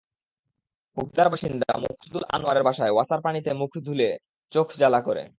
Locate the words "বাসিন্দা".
1.29-1.69